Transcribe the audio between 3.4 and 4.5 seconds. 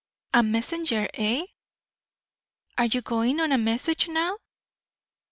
a message now?"